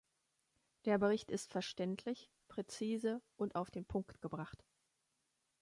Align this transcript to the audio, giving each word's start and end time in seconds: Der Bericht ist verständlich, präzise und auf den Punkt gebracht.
Der 0.85 0.97
Bericht 0.97 1.29
ist 1.29 1.51
verständlich, 1.51 2.31
präzise 2.47 3.21
und 3.35 3.53
auf 3.53 3.69
den 3.69 3.85
Punkt 3.85 4.19
gebracht. 4.19 4.65